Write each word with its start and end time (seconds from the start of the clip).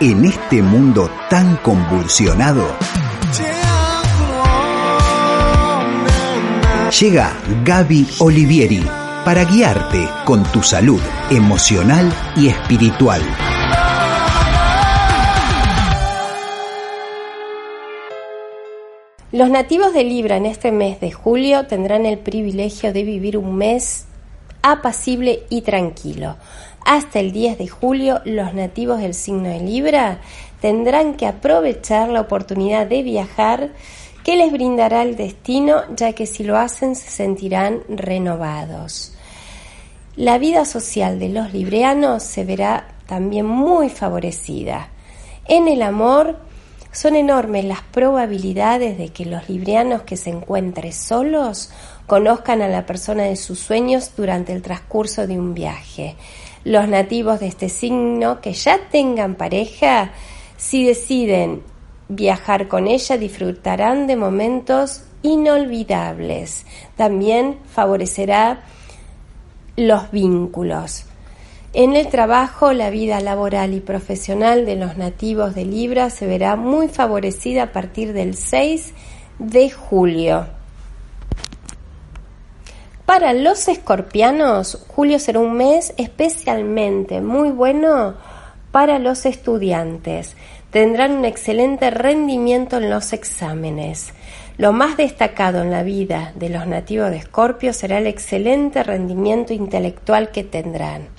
En 0.00 0.24
este 0.24 0.62
mundo 0.62 1.10
tan 1.28 1.56
convulsionado, 1.56 2.64
llega 7.00 7.32
Gaby 7.64 8.06
Olivieri 8.20 8.86
para 9.24 9.42
guiarte 9.44 10.08
con 10.24 10.44
tu 10.52 10.62
salud 10.62 11.00
emocional 11.30 12.12
y 12.36 12.46
espiritual. 12.46 13.22
Los 19.32 19.50
nativos 19.50 19.92
de 19.92 20.04
Libra 20.04 20.36
en 20.36 20.46
este 20.46 20.70
mes 20.70 21.00
de 21.00 21.10
julio 21.10 21.66
tendrán 21.66 22.06
el 22.06 22.18
privilegio 22.18 22.92
de 22.92 23.02
vivir 23.02 23.36
un 23.36 23.56
mes 23.56 24.07
apacible 24.62 25.44
y 25.48 25.62
tranquilo. 25.62 26.36
Hasta 26.84 27.20
el 27.20 27.32
10 27.32 27.58
de 27.58 27.68
julio, 27.68 28.20
los 28.24 28.54
nativos 28.54 29.00
del 29.00 29.14
signo 29.14 29.48
de 29.48 29.60
Libra 29.60 30.20
tendrán 30.60 31.14
que 31.14 31.26
aprovechar 31.26 32.08
la 32.08 32.20
oportunidad 32.20 32.86
de 32.86 33.02
viajar 33.02 33.70
que 34.24 34.36
les 34.36 34.52
brindará 34.52 35.02
el 35.02 35.16
destino, 35.16 35.82
ya 35.96 36.12
que 36.12 36.26
si 36.26 36.44
lo 36.44 36.56
hacen 36.56 36.94
se 36.94 37.10
sentirán 37.10 37.82
renovados. 37.88 39.14
La 40.16 40.38
vida 40.38 40.64
social 40.64 41.18
de 41.18 41.28
los 41.28 41.52
libreanos 41.52 42.22
se 42.24 42.44
verá 42.44 42.88
también 43.06 43.46
muy 43.46 43.88
favorecida. 43.88 44.88
En 45.46 45.68
el 45.68 45.80
amor 45.80 46.47
son 46.98 47.14
enormes 47.14 47.64
las 47.64 47.82
probabilidades 47.82 48.98
de 48.98 49.10
que 49.10 49.24
los 49.24 49.48
libreanos 49.48 50.02
que 50.02 50.16
se 50.16 50.30
encuentren 50.30 50.92
solos 50.92 51.70
conozcan 52.08 52.60
a 52.60 52.66
la 52.66 52.86
persona 52.86 53.22
de 53.22 53.36
sus 53.36 53.60
sueños 53.60 54.10
durante 54.16 54.52
el 54.52 54.62
transcurso 54.62 55.28
de 55.28 55.38
un 55.38 55.54
viaje. 55.54 56.16
Los 56.64 56.88
nativos 56.88 57.38
de 57.38 57.46
este 57.46 57.68
signo 57.68 58.40
que 58.40 58.52
ya 58.52 58.80
tengan 58.90 59.36
pareja, 59.36 60.10
si 60.56 60.84
deciden 60.84 61.62
viajar 62.08 62.66
con 62.66 62.88
ella, 62.88 63.16
disfrutarán 63.16 64.08
de 64.08 64.16
momentos 64.16 65.02
inolvidables. 65.22 66.66
También 66.96 67.60
favorecerá 67.70 68.62
los 69.76 70.10
vínculos. 70.10 71.07
En 71.74 71.94
el 71.96 72.08
trabajo, 72.08 72.72
la 72.72 72.88
vida 72.88 73.20
laboral 73.20 73.74
y 73.74 73.80
profesional 73.80 74.64
de 74.64 74.76
los 74.76 74.96
nativos 74.96 75.54
de 75.54 75.66
Libra 75.66 76.08
se 76.08 76.26
verá 76.26 76.56
muy 76.56 76.88
favorecida 76.88 77.64
a 77.64 77.72
partir 77.72 78.14
del 78.14 78.36
6 78.36 78.94
de 79.38 79.70
julio. 79.70 80.46
Para 83.04 83.34
los 83.34 83.68
escorpianos, 83.68 84.86
julio 84.88 85.18
será 85.18 85.40
un 85.40 85.58
mes 85.58 85.92
especialmente 85.98 87.20
muy 87.20 87.50
bueno 87.50 88.14
para 88.72 88.98
los 88.98 89.26
estudiantes. 89.26 90.36
Tendrán 90.70 91.12
un 91.12 91.26
excelente 91.26 91.90
rendimiento 91.90 92.78
en 92.78 92.88
los 92.88 93.12
exámenes. 93.12 94.14
Lo 94.56 94.72
más 94.72 94.96
destacado 94.96 95.60
en 95.62 95.70
la 95.70 95.82
vida 95.82 96.32
de 96.34 96.48
los 96.48 96.66
nativos 96.66 97.10
de 97.10 97.18
Escorpio 97.18 97.74
será 97.74 97.98
el 97.98 98.06
excelente 98.06 98.82
rendimiento 98.82 99.52
intelectual 99.52 100.30
que 100.30 100.44
tendrán. 100.44 101.17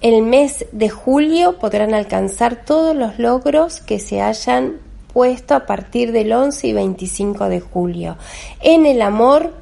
El 0.00 0.22
mes 0.22 0.66
de 0.72 0.90
julio 0.90 1.58
podrán 1.58 1.94
alcanzar 1.94 2.64
todos 2.64 2.94
los 2.94 3.18
logros 3.18 3.80
que 3.80 3.98
se 3.98 4.20
hayan 4.20 4.74
puesto 5.12 5.54
a 5.54 5.64
partir 5.64 6.12
del 6.12 6.32
11 6.32 6.66
y 6.66 6.72
25 6.72 7.48
de 7.48 7.60
julio. 7.60 8.16
En 8.60 8.84
el 8.84 9.00
amor, 9.00 9.52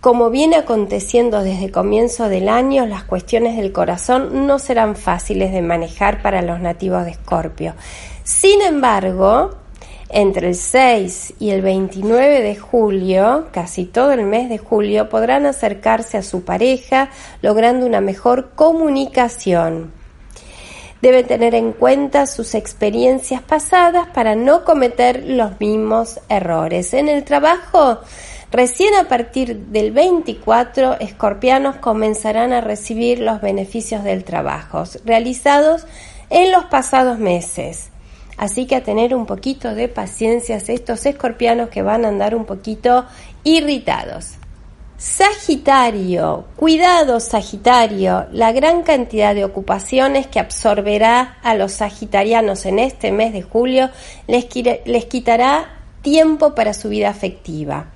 como 0.00 0.28
viene 0.28 0.56
aconteciendo 0.56 1.42
desde 1.42 1.70
comienzo 1.70 2.28
del 2.28 2.48
año, 2.48 2.84
las 2.84 3.04
cuestiones 3.04 3.56
del 3.56 3.72
corazón 3.72 4.46
no 4.46 4.58
serán 4.58 4.96
fáciles 4.96 5.52
de 5.52 5.62
manejar 5.62 6.20
para 6.20 6.42
los 6.42 6.60
nativos 6.60 7.04
de 7.04 7.12
Escorpio. 7.12 7.74
Sin 8.24 8.60
embargo, 8.60 9.63
entre 10.14 10.48
el 10.48 10.54
6 10.54 11.34
y 11.40 11.50
el 11.50 11.60
29 11.60 12.40
de 12.40 12.54
julio, 12.54 13.48
casi 13.50 13.84
todo 13.84 14.12
el 14.12 14.22
mes 14.22 14.48
de 14.48 14.58
julio, 14.58 15.08
podrán 15.08 15.44
acercarse 15.44 16.16
a 16.16 16.22
su 16.22 16.44
pareja 16.44 17.10
logrando 17.42 17.84
una 17.84 18.00
mejor 18.00 18.52
comunicación. 18.54 19.92
Deben 21.02 21.26
tener 21.26 21.56
en 21.56 21.72
cuenta 21.72 22.26
sus 22.26 22.54
experiencias 22.54 23.42
pasadas 23.42 24.06
para 24.14 24.36
no 24.36 24.64
cometer 24.64 25.24
los 25.26 25.58
mismos 25.58 26.20
errores. 26.28 26.94
En 26.94 27.08
el 27.08 27.24
trabajo, 27.24 27.98
Recién 28.52 28.94
a 28.94 29.08
partir 29.08 29.56
del 29.66 29.90
24, 29.90 31.00
escorpianos 31.00 31.74
comenzarán 31.78 32.52
a 32.52 32.60
recibir 32.60 33.18
los 33.18 33.40
beneficios 33.40 34.04
del 34.04 34.22
trabajo 34.22 34.84
realizados 35.04 35.88
en 36.30 36.52
los 36.52 36.66
pasados 36.66 37.18
meses. 37.18 37.90
Así 38.36 38.66
que 38.66 38.76
a 38.76 38.82
tener 38.82 39.14
un 39.14 39.26
poquito 39.26 39.74
de 39.74 39.88
paciencia 39.88 40.56
estos 40.56 41.06
escorpianos 41.06 41.68
que 41.68 41.82
van 41.82 42.04
a 42.04 42.08
andar 42.08 42.34
un 42.34 42.44
poquito 42.44 43.06
irritados. 43.44 44.34
Sagitario, 44.96 46.46
cuidado 46.56 47.20
Sagitario, 47.20 48.26
la 48.32 48.52
gran 48.52 48.82
cantidad 48.82 49.34
de 49.34 49.44
ocupaciones 49.44 50.28
que 50.28 50.40
absorberá 50.40 51.38
a 51.42 51.54
los 51.56 51.72
sagitarianos 51.72 52.64
en 52.64 52.78
este 52.78 53.10
mes 53.10 53.32
de 53.32 53.42
julio 53.42 53.90
les, 54.28 54.46
les 54.86 55.04
quitará 55.06 55.80
tiempo 56.00 56.54
para 56.54 56.74
su 56.74 56.88
vida 56.88 57.10
afectiva. 57.10 57.86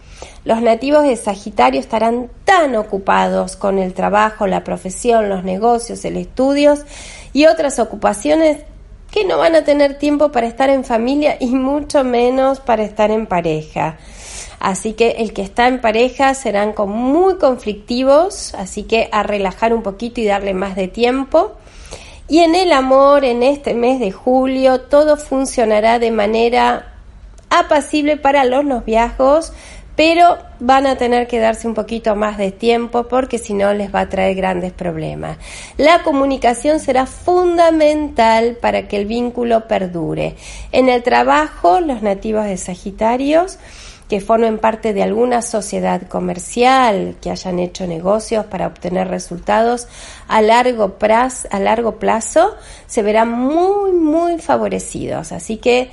Los 0.44 0.60
nativos 0.60 1.04
de 1.04 1.16
Sagitario 1.16 1.80
estarán 1.80 2.30
tan 2.44 2.74
ocupados 2.74 3.54
con 3.56 3.78
el 3.78 3.94
trabajo, 3.94 4.46
la 4.46 4.64
profesión, 4.64 5.28
los 5.28 5.44
negocios, 5.44 6.04
el 6.04 6.16
estudios 6.16 6.80
y 7.32 7.46
otras 7.46 7.78
ocupaciones 7.78 8.58
que 9.10 9.24
no 9.24 9.38
van 9.38 9.54
a 9.54 9.64
tener 9.64 9.98
tiempo 9.98 10.30
para 10.30 10.46
estar 10.46 10.70
en 10.70 10.84
familia 10.84 11.36
y 11.40 11.48
mucho 11.48 12.04
menos 12.04 12.60
para 12.60 12.82
estar 12.82 13.10
en 13.10 13.26
pareja. 13.26 13.98
Así 14.60 14.94
que 14.94 15.10
el 15.18 15.32
que 15.32 15.42
está 15.42 15.68
en 15.68 15.80
pareja 15.80 16.34
serán 16.34 16.74
muy 16.86 17.36
conflictivos, 17.36 18.54
así 18.54 18.82
que 18.82 19.08
a 19.12 19.22
relajar 19.22 19.72
un 19.72 19.82
poquito 19.82 20.20
y 20.20 20.24
darle 20.24 20.52
más 20.52 20.74
de 20.74 20.88
tiempo. 20.88 21.52
Y 22.28 22.40
en 22.40 22.54
el 22.54 22.72
amor, 22.72 23.24
en 23.24 23.42
este 23.42 23.74
mes 23.74 24.00
de 24.00 24.12
julio, 24.12 24.82
todo 24.82 25.16
funcionará 25.16 25.98
de 25.98 26.10
manera 26.10 26.92
apacible 27.50 28.16
para 28.16 28.44
los 28.44 28.64
noviazgos, 28.64 29.52
pero 29.98 30.38
van 30.60 30.86
a 30.86 30.94
tener 30.94 31.26
que 31.26 31.40
darse 31.40 31.66
un 31.66 31.74
poquito 31.74 32.14
más 32.14 32.38
de 32.38 32.52
tiempo 32.52 33.08
porque 33.08 33.36
si 33.36 33.52
no 33.52 33.74
les 33.74 33.92
va 33.92 34.02
a 34.02 34.08
traer 34.08 34.36
grandes 34.36 34.72
problemas. 34.72 35.38
La 35.76 36.04
comunicación 36.04 36.78
será 36.78 37.04
fundamental 37.04 38.56
para 38.60 38.86
que 38.86 38.96
el 38.96 39.06
vínculo 39.06 39.66
perdure. 39.66 40.36
En 40.70 40.88
el 40.88 41.02
trabajo, 41.02 41.80
los 41.80 42.00
nativos 42.00 42.44
de 42.44 42.56
Sagitarios 42.58 43.58
que 44.08 44.20
formen 44.20 44.58
parte 44.58 44.92
de 44.94 45.02
alguna 45.02 45.42
sociedad 45.42 46.02
comercial, 46.02 47.16
que 47.20 47.32
hayan 47.32 47.58
hecho 47.58 47.84
negocios 47.88 48.46
para 48.46 48.68
obtener 48.68 49.08
resultados 49.08 49.88
a 50.28 50.40
largo 50.42 50.96
plazo, 51.98 52.54
se 52.86 53.02
verán 53.02 53.32
muy, 53.32 53.90
muy 53.90 54.38
favorecidos. 54.38 55.32
Así 55.32 55.56
que 55.56 55.90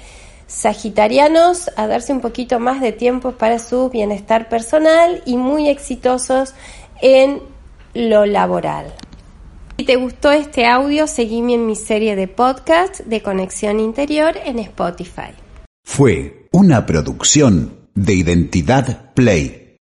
sagitarianos 0.48 1.72
a 1.76 1.88
darse 1.88 2.14
un 2.14 2.22
poquito 2.22 2.60
más 2.60 2.82
de 2.82 2.92
tiempo 2.92 3.34
para 3.34 3.60
su 3.60 3.90
bienestar 3.90 4.50
personal 4.50 5.22
y 5.26 5.38
muy 5.38 5.70
exitosos 5.70 6.54
en 7.02 7.42
lo 7.94 8.26
laboral. 8.26 8.94
Si 9.78 9.86
te 9.86 9.98
gustó 9.98 10.32
este 10.32 10.66
audio, 10.66 11.08
seguime 11.08 11.56
en 11.56 11.66
mi 11.66 11.76
serie 11.76 12.16
de 12.16 12.28
podcast 12.28 13.02
de 13.02 13.22
Conexión 13.22 13.80
Interior 13.80 14.36
en 14.46 14.60
Spotify. 14.60 15.34
Fue 15.84 16.48
una 16.52 16.86
producción 16.86 17.90
de 17.94 18.14
Identidad 18.14 19.14
Play. 19.14 19.65